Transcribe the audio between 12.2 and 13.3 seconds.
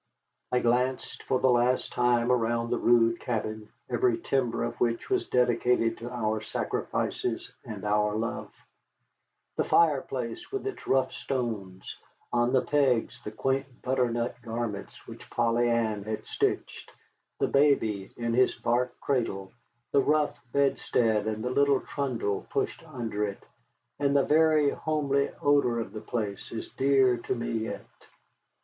on the pegs the